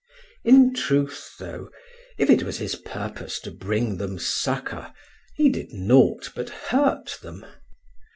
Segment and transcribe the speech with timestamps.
[0.43, 1.69] In truth, though,
[2.17, 4.91] if it was his purpose to bring them succour,
[5.35, 7.45] he did nought but hurt them.